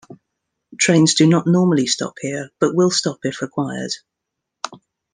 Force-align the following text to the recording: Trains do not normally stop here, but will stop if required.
Trains 0.79 1.13
do 1.13 1.27
not 1.27 1.45
normally 1.45 1.85
stop 1.85 2.15
here, 2.19 2.49
but 2.59 2.73
will 2.73 2.89
stop 2.89 3.19
if 3.23 3.39
required. 3.43 3.91